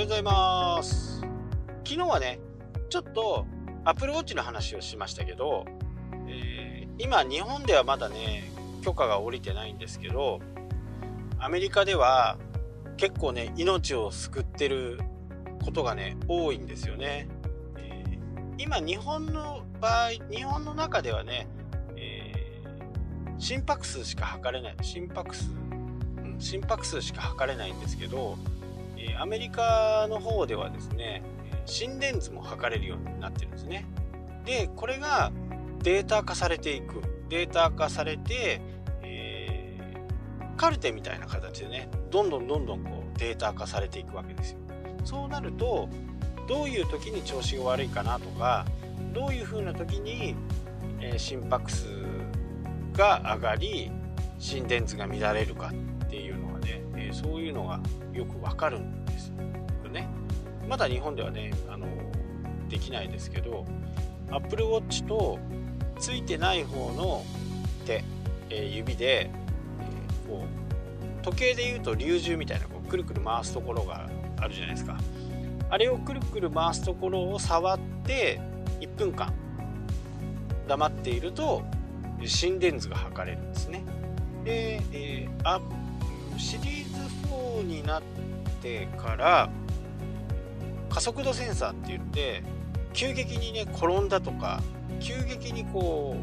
[0.00, 1.20] はようございます。
[1.86, 2.40] 昨日はね
[2.88, 3.44] ちょっと
[3.84, 5.66] Apple Watch の話をしましたけど、
[6.26, 10.40] えー、今日本ではまだね許可が下りてないんですけど
[11.38, 12.38] アメリカでは
[12.96, 15.00] 結構ね命を救ってる
[15.62, 17.28] ことがね多いんですよね、
[17.76, 21.46] えー、今日本の場合日本の中ではね、
[21.96, 28.38] えー、心拍数しか測れない心拍数、うん、心拍数しか測れないんですけど
[29.18, 31.22] アメリカの方ではですね
[31.66, 33.86] 心電図も測れるようになってるんですね。
[34.44, 35.30] でこれが
[35.82, 37.02] データ化されていく。
[37.28, 38.60] データ化されて、
[39.02, 44.58] えー、カルテみたいな形でねどんどんどんどんこうデータ化されていくわけですよ。
[45.04, 45.88] そうなると
[46.48, 48.66] どういう時に調子が悪いかなとか
[49.12, 50.34] どういう風な時に、
[51.00, 51.86] えー、心拍数
[52.92, 53.92] が上がり
[54.40, 55.72] 心電図が乱れるか、
[57.10, 57.80] えー、そういうのが
[58.12, 59.28] よくわかるんです
[59.84, 60.08] よね。
[60.68, 61.86] まだ日本ではねあの
[62.68, 63.66] できないですけど
[64.30, 65.38] Apple Watch と
[65.98, 67.24] ついてない方の
[67.84, 68.04] 手、
[68.48, 74.08] えー、指で、えー、こう時計でいうと龍銃みたいなこうくるくる回すところが
[74.40, 74.96] あるじゃないですか。
[75.72, 78.40] あれをくるくる回すところを触って
[78.80, 79.32] 1分間
[80.66, 81.62] 黙っていると
[82.24, 83.84] 心電図が測れるんですね。
[84.44, 85.60] で、えー、
[86.38, 86.89] シリーズ
[87.62, 88.02] になっ
[88.62, 89.50] てから
[90.88, 92.42] 加速度センサーって言って
[92.92, 94.62] 急激にね転んだとか
[94.98, 96.16] 急激にこ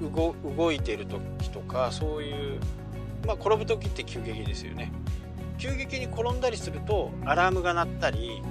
[0.00, 2.60] う動いてる時とかそういう
[3.26, 4.92] まあ転ぶ時って急激ですよね。
[5.56, 8.42] 急激に転んだりするとアラームが鳴ったり、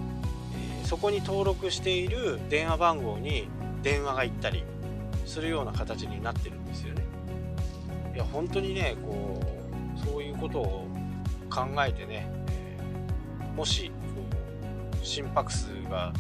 [0.82, 3.48] えー、そこに登録している電話番号に
[3.84, 4.64] 電話が行ったり
[5.26, 7.04] するような形になってるんですよね。
[8.16, 9.40] いや本当にねこ
[10.02, 10.88] うそういうことを
[11.54, 13.92] 考えてね、えー、もし
[15.04, 16.12] 心拍数が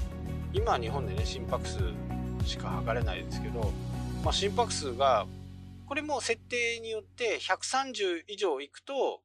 [0.54, 1.80] 今日本でね心拍数
[2.46, 3.72] しか測れないですけど、
[4.24, 5.26] まあ、心拍数が
[5.88, 9.22] これも設定によって130以上いくと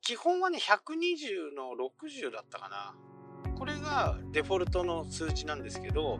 [0.00, 2.94] 基本はね120の60だったかな。
[3.58, 6.18] これがデフォルトの数値なんですけど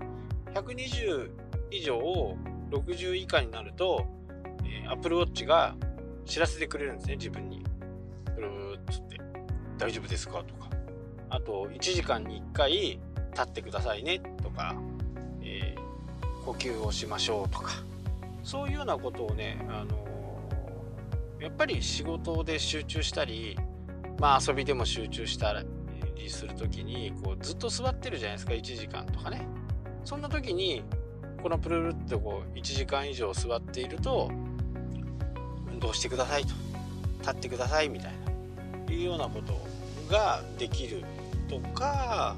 [0.54, 1.30] 120
[1.70, 2.36] 以上を
[2.70, 4.04] 60以下になると、
[4.62, 5.74] えー、Apple Watch が
[6.26, 7.69] 知らせてくれるんですね自分に。
[8.90, 9.20] つって
[9.78, 10.42] 大丈夫ですか？
[10.44, 10.70] とか。
[11.30, 13.00] あと1時間に1回立
[13.42, 14.20] ってくださいね。
[14.42, 14.74] とか、
[15.42, 17.72] えー、呼吸をしましょうとか。
[18.42, 23.56] そういうようなことをね、あのー、やっぱり仕事で集中したり、
[24.18, 25.62] まあ、遊びでも集中した
[26.16, 28.52] りする時にこうずっと座ってるじゃないですか。
[28.52, 29.46] 1時間とかね。
[30.04, 30.82] そんな時に
[31.42, 34.30] このプルルってこう1時間以上座っていると
[35.70, 36.48] 運動してくださいと。
[37.20, 38.19] 立ってくださいみたいな。
[38.94, 39.60] いうようなこと
[40.12, 41.04] ができる
[41.48, 42.36] とか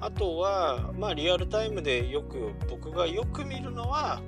[0.00, 4.20] あとはまあリアルタイムでよく僕がよく見るのは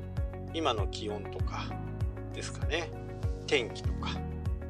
[0.54, 1.64] 今の気温とか
[2.34, 2.90] ですかね。
[3.46, 4.10] 天気とか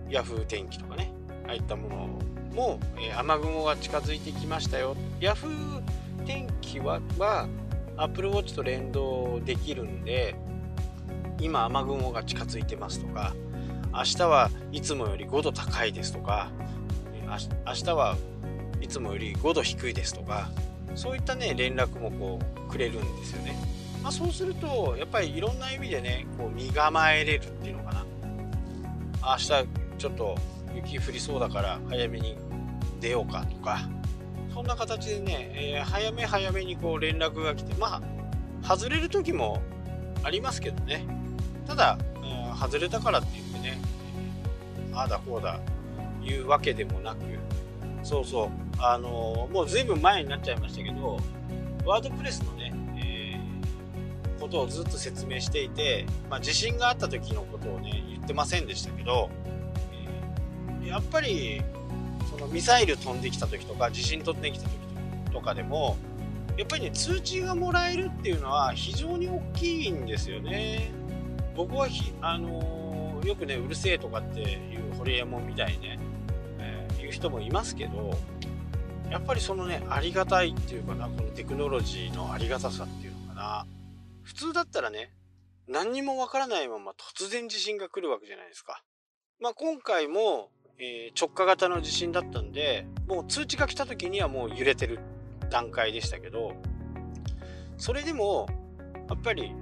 [0.09, 1.13] Yahoo 天気とかね。
[1.47, 1.97] ああいったもの
[2.55, 4.97] も、えー、雨雲が近づいてきましたよ。
[5.21, 5.83] Yahoo
[6.25, 7.49] 天気はは
[7.97, 10.35] Apple Watch と連動できるんで
[11.41, 13.35] 今雨雲が近づいてますとか
[13.93, 16.51] 明日はいつもより5度高いですとか
[17.67, 18.17] 明日は
[18.81, 20.51] いつもより5度低いですとか
[20.95, 22.39] そういったね連絡もこ
[22.69, 23.57] うくれるんですよね、
[24.03, 28.05] まあ、そうするとやっぱりいろんな意味でねこう身構えれるっていうのかな。
[29.25, 29.49] 明日
[29.99, 30.37] ちょっと
[30.75, 32.37] 雪降りそうだから早めに
[33.01, 33.89] 出ようかとか
[34.53, 38.03] そんな形でね、えー、早め早めにこう連絡が来てま
[38.63, 39.63] あ外れる時も
[40.25, 41.07] ありますけどね。
[41.67, 43.81] ただ、えー、外れたからって言ってね、
[44.93, 45.61] ああだこうだ
[46.25, 47.19] いうわけでもなく
[48.03, 51.19] そうそうあの、もう随分前になっちゃいましたけど
[51.85, 59.31] ワードプレスのね、えー、ことをずっと説明していて、まあ、地震があった時のことをね言ってませんでしたけど、
[60.81, 61.63] えー、やっぱり
[62.31, 64.73] そのミサイル飛んできた時とか地震飛んできた時
[65.33, 65.97] とかでも
[66.57, 70.93] やっぱりね通知がもらえるっていうのは非常に大きいんですよね。
[71.57, 71.89] 僕は
[72.21, 75.99] あのー、よくねうるせえとかっていうホリエモンみたいにね
[77.13, 78.17] 人もいますけど
[79.11, 83.67] やっぱりそのねありがたいっていうかなこのテクノロジーのありがたさっていうのかな
[84.23, 85.13] 普通だったらね
[85.69, 88.83] 何にもわからないまま突然地震が来るわけじゃないですか。
[89.41, 95.01] まあ、今回も、えー、直下型の地震だったんでもう通知が来た時にはもう揺れてる
[95.51, 96.53] 段階でしたけど
[97.77, 98.47] それでも
[99.09, 99.53] やっぱり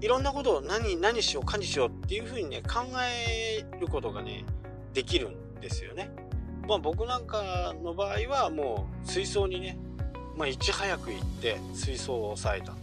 [0.00, 4.44] いろんなことを何何しようかにしようっていうふうにね考えることがね
[4.94, 6.10] できるんですよね。
[6.70, 9.76] まあ、僕なんかの場合はもう水槽にね
[10.36, 12.74] まあ、いち早く行って水槽を抑えた。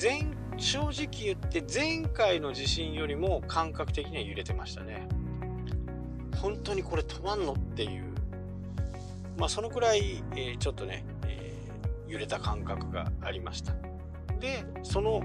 [0.00, 0.26] 前
[0.56, 5.08] 正直言って前回の地震よりも感覚的には揺れてましたね。
[6.36, 8.04] 本当にこれ止まんのっていう。
[9.36, 13.72] まあそのくらい、えー、ちょっとね、えー、揺れた感覚がありました。
[14.38, 15.22] でその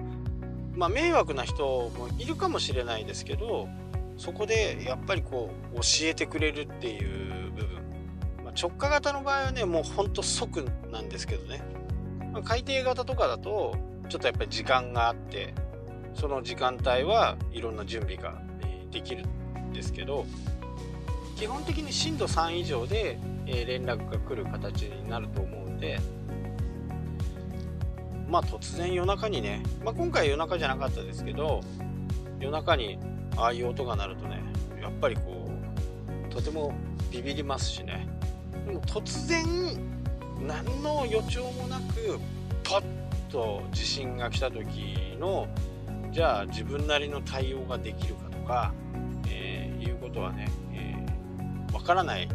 [0.74, 3.68] まあ迷惑な人もいるかもしれないですけど
[4.18, 7.89] そこでやっぱりこう教えてくれるっていう部分、
[8.60, 11.62] 直下型の場合はねもうほんと即なんですけどね、
[12.34, 13.78] まあ、海底型とかだと
[14.10, 15.54] ちょっとやっぱり時間があって
[16.14, 18.42] その時間帯はいろんな準備が
[18.92, 20.26] できるんですけど
[21.38, 26.02] 基本的に震度3以上で連絡が来る形になると思うんで
[28.28, 31.62] まあ突然夜中にね、まあ、今回夜中じゃなかったですけど
[32.42, 33.00] 夜中に
[33.38, 34.44] ああいう音が鳴るとね
[34.82, 35.50] やっぱりこ
[36.30, 36.74] うとても
[37.10, 38.09] ビビりますしね。
[38.78, 39.46] 突然
[40.46, 42.20] 何の予兆もなく
[42.64, 42.84] パッ
[43.30, 45.48] と地震が来た時の
[46.12, 48.74] じゃあ自分なりの対応ができるかとか、
[49.28, 52.28] えー、いうことはね、えー、分からない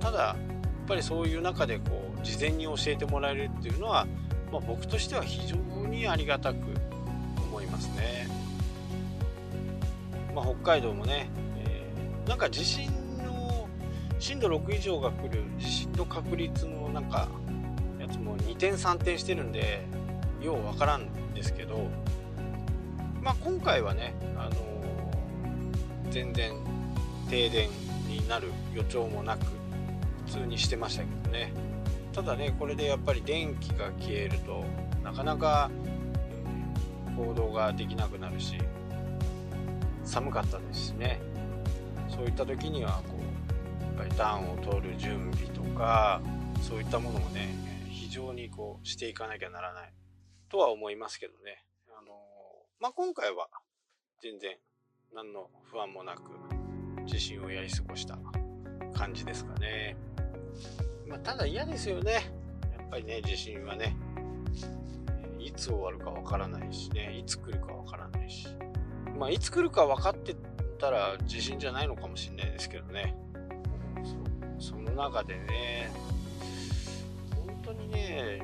[0.00, 4.06] ただやっぱりそういう中でこう事前に教えてもらえるっていうのは、
[4.50, 5.56] まあ、僕としては非常
[5.86, 6.56] にありがたく
[7.50, 8.28] 思いますね。
[10.34, 11.28] まあ、北海道もね、
[11.58, 12.99] えー、なんか地震
[14.20, 17.26] 震度6以上が来る地震の確率のなんか
[17.98, 19.86] やつも2点3点してるんで
[20.42, 21.88] ようわからんですけど、
[23.22, 26.52] まあ、今回はね、あのー、全然
[27.30, 27.70] 停電
[28.08, 29.46] になる予兆もなく
[30.26, 31.52] 普通にしてましたけどね。
[32.12, 34.64] ただねこれでやっぱり電気が消えると
[35.02, 35.70] なかなか
[37.16, 38.58] 行動ができなくなるし
[40.04, 41.20] 寒かったですしね。
[42.08, 43.39] そういった時にはこう
[44.00, 46.22] ぱり暖を取る準備とか
[46.62, 47.54] そういったものもね
[47.90, 49.92] 非常にこうしていかなきゃならない
[50.48, 51.64] とは思いますけどね。
[51.96, 52.12] あの
[52.80, 53.48] まあ、今回は
[54.22, 54.56] 全然
[55.14, 56.22] 何の不安もなく
[57.06, 58.18] 地震をやり過ごした
[58.94, 59.96] 感じですかね。
[61.06, 62.12] まあ、ただ嫌ですよね。
[62.78, 63.96] やっぱりね、地震はね、
[65.38, 68.48] いつ終わるかわからないしね、いつ来るかわからないし。
[69.16, 70.34] まあ、いつ来るか分かって
[70.78, 73.14] たら地震じゃないのかもしれないですけどね。
[75.00, 75.90] 中でね、
[77.34, 78.42] 本当にね、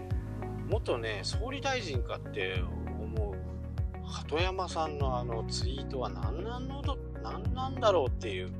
[0.70, 2.62] 元ね総理大臣かって
[2.98, 3.34] 思う
[4.04, 6.82] 鳩山さんのあのツイートは何なんの
[7.22, 8.50] 何なんだろうっていう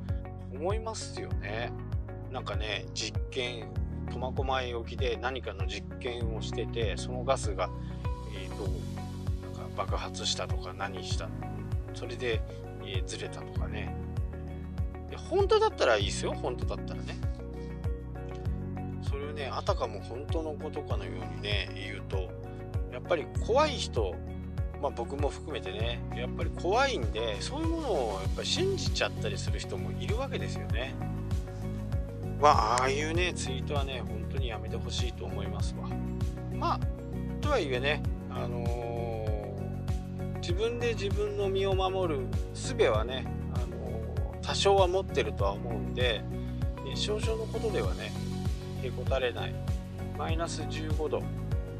[0.53, 1.71] 思いますよね。
[2.31, 3.67] なんかね実験
[4.11, 7.69] 苫小牧沖で何かの実験をしててそのガスが
[8.31, 8.63] えっ、ー、と
[9.59, 11.27] なんか爆発したとか何した
[11.95, 12.41] それで、
[12.83, 13.95] えー、ずれたとかね。
[15.29, 16.33] 本当だったらいいですよ。
[16.33, 17.17] 本当だったらね。
[19.37, 22.29] ねあたかも本当のことかのようにね言うと
[22.91, 24.15] やっぱり怖い人
[24.81, 30.93] まあ僕も含めてねやっぱり怖いんでそういうものをやっぱり信じちゃったりする人もいるわけですよね。
[32.41, 35.87] まあああいうねツイートはね本当にやめてほしいと思いますわ。
[36.53, 36.79] まあ
[37.41, 46.23] とはいえねあのー、自分で自分の身を守る術はね、あのー、多少は持ってるとは思うんで
[46.95, 48.11] 少々のことではね
[48.83, 49.53] へこたれない。
[50.17, 51.21] マイナス15度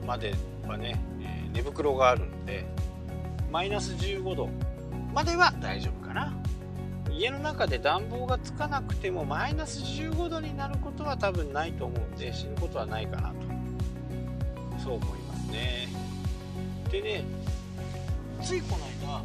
[0.06, 0.34] まで
[0.68, 2.66] はね、えー、寝袋があるんで
[3.51, 4.50] マイナス15度
[5.13, 6.34] までは大丈夫かな。
[7.12, 13.36] 家の中で暖房がつかなくてもマイナス15度になることは多分ないと思うんで死ぬことはないかなと。
[14.84, 15.88] そう思いますね。
[16.92, 17.24] でね
[18.42, 19.24] ついこの間、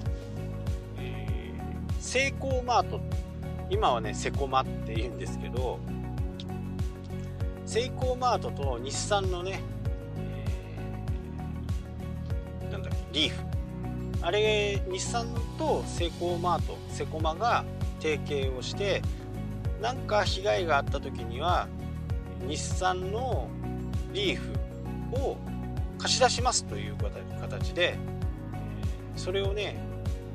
[0.98, 3.00] えー、セイコーマート。
[3.68, 5.78] 今はねセコマって言うんですけど
[7.72, 9.62] セイコーマートと日産のね、
[12.60, 13.42] えー、なんだっけリーフ。
[14.20, 15.26] あれ日産
[15.58, 17.64] とセイコーマートセコマが
[17.98, 19.00] 提携をして
[19.80, 21.66] なんか被害があった時には
[22.46, 23.48] 日産の
[24.12, 24.52] リーフ
[25.14, 25.38] を
[25.96, 26.96] 貸し出しますという
[27.40, 27.96] 形で
[29.16, 29.78] それをね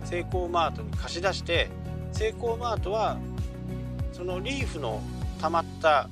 [0.05, 1.69] セイコーマートに貸し出して
[2.13, 3.19] セイコーマートは
[4.11, 5.03] そのリーフの
[5.39, 6.09] 溜まった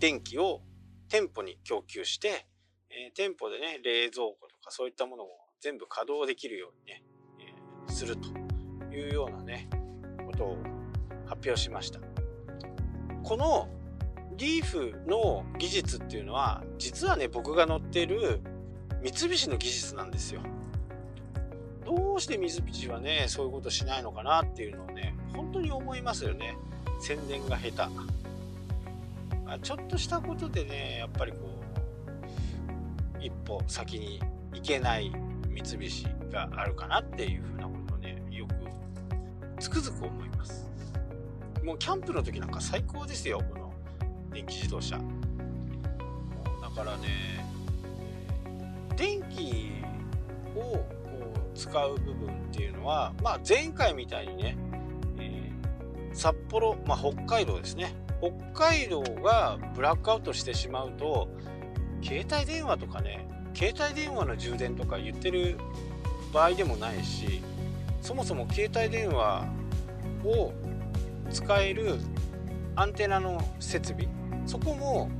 [0.00, 0.62] 電気を
[1.10, 2.46] 店舗に供給して、
[2.88, 5.28] えー、店舗でね、冷蔵庫とかそういったものを
[5.60, 7.02] 全部稼働できるようにね、
[7.86, 8.28] えー、すると
[8.94, 9.68] いうようなね、
[10.26, 10.56] ことを
[11.26, 12.00] 発表しました。
[13.22, 13.68] この
[14.38, 18.40] リーフの技術っていうのは、実はね、僕が乗ってる
[19.02, 20.40] 三菱の技術なんですよ。
[21.84, 26.56] どうして三菱はね、そういうことしないのかなっていうのをね、本当に思いますよね。
[27.02, 28.29] 宣伝が下手。
[29.50, 31.38] あちょっとしたことでねやっぱりこ
[33.18, 34.20] う一歩先に
[34.52, 35.10] 行けない
[35.48, 38.54] 三菱があるかなっていうふうなことをねよく
[39.60, 40.70] つくづく思います。
[41.64, 43.72] もうキャンプの時なんか最高ですよこの
[44.32, 44.96] 電気自動車。
[44.96, 45.02] だ
[46.70, 47.44] からね
[48.96, 49.72] 電気
[50.56, 50.84] をこ
[51.54, 54.56] う使う部分っていうのは、まあ、前回みたいにね、
[55.18, 57.94] えー、札幌、まあ、北海道ですね。
[58.20, 61.28] 北海道がブラックアウトしてしまうと
[62.02, 65.56] 携帯電話とかね携帯電話の充電とか言ってる
[66.32, 67.42] 場合でもないし
[68.00, 69.46] そもそも携帯電話
[70.24, 70.52] を
[71.30, 71.96] 使える
[72.76, 74.06] アンテナの設備
[74.46, 75.10] そこも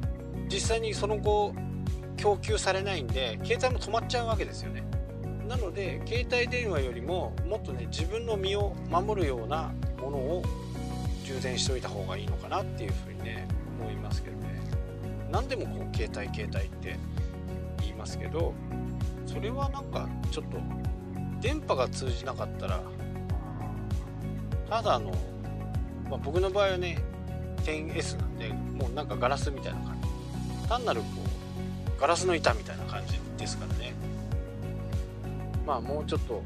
[0.50, 1.54] 実際にその後
[2.16, 4.84] 供給されないんで携帯も止まっちゃうわけですよね。
[5.48, 10.44] なので携帯電話よりももっとね自分の身を守るようなものを
[11.30, 13.46] 充電しておいた方がいいのかなっていうふうにね
[13.80, 14.60] 思いますけどね。
[15.30, 16.98] 何でもこう携帯携帯って
[17.78, 18.52] 言いますけど
[19.26, 20.58] それはなんかちょっと
[21.40, 22.82] 電波が通じなかったら
[24.68, 25.12] ただの、
[26.10, 26.98] まあ、僕の場合はね
[27.62, 30.68] 10S なんでもうなんかガラスみたいな感じ。
[30.68, 31.06] 単なるこ
[31.96, 33.92] うガラスの板みたいな感じですからね。
[35.64, 36.42] まあもうちょっと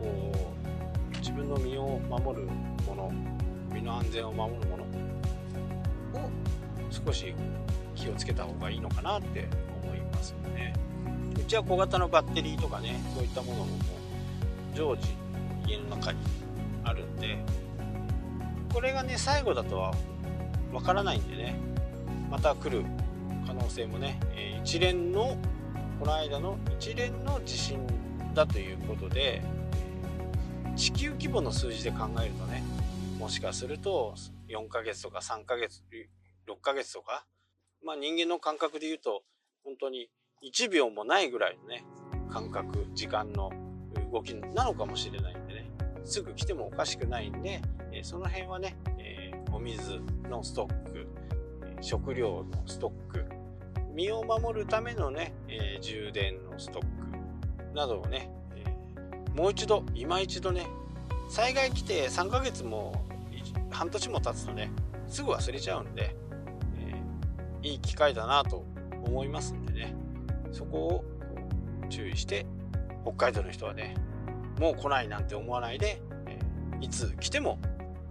[0.00, 0.32] こ
[1.14, 2.48] う自分の身を守る
[2.86, 3.35] もの
[3.76, 4.84] 身の安全を守るもの。
[4.84, 6.30] を
[6.90, 7.34] 少し
[7.94, 9.48] 気をつけた方がいいのかなって
[9.82, 10.74] 思いますよね。
[11.38, 13.66] うちは小型のバッテリーとかねそういったものも
[14.74, 15.08] 常時
[15.66, 16.18] 家の中に
[16.84, 17.38] あるんで
[18.72, 19.94] これがね最後だとは
[20.72, 21.56] わからないんでね
[22.30, 22.84] また来る
[23.46, 25.36] 可能性もね、え一連の
[26.00, 27.78] この間の一連の地震
[28.34, 29.42] だということで
[30.74, 32.62] 地球規模の数字で考えるとね
[33.26, 34.14] もしかすると
[34.48, 35.82] 4ヶ月とか3ヶ月
[36.48, 37.26] 6ヶ月とか
[37.84, 39.24] まあ人間の感覚で言うと
[39.64, 40.08] 本当に
[40.48, 41.84] 1秒もないぐらいのね
[42.30, 43.50] 感覚時間の
[44.12, 45.70] 動きなのかもしれないんでね。
[46.04, 47.60] すぐ来てもおかしくないんで
[48.04, 48.76] その辺はね
[49.50, 51.08] お水のストック
[51.80, 53.24] 食料のストック
[53.92, 55.34] 身を守るためのね
[55.80, 58.64] 充電のストックなどをね、え、
[59.32, 60.68] もう一度今一度ね
[61.28, 63.04] 災害来て3ヶ月も
[63.76, 64.70] 半年も経つとね
[65.06, 66.16] すぐ忘れちゃうんで、
[66.78, 68.64] えー、いい機会だなと
[69.04, 69.94] 思いますんでね。
[70.50, 71.04] そこを
[71.90, 72.46] 注意して
[73.02, 73.94] 北海道の人はね
[74.58, 77.58] もう来ないなんて思わないで、えー、いつ来ても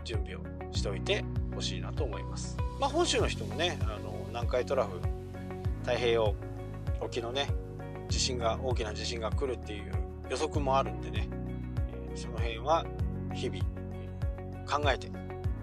[0.03, 0.41] 準備を
[0.71, 2.57] しておいてほしいなと思います。
[2.79, 4.99] まあ本州の人もねあの南海トラフ
[5.83, 6.35] 太平洋
[7.01, 7.49] 沖のね
[8.07, 9.91] 地震が大きな地震が来るっていう
[10.29, 11.27] 予測もあるんでね、
[12.13, 12.85] えその辺は
[13.33, 13.63] 日々
[14.67, 15.09] 考えて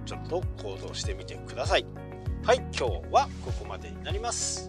[0.04, 1.86] ちょっと行動してみてください。
[2.44, 2.82] はい今日
[3.12, 4.68] はここまでになります。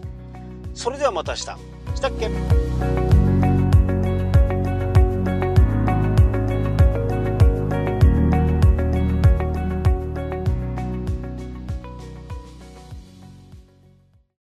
[0.74, 1.42] それではまた明日。
[1.42, 3.13] したっけ？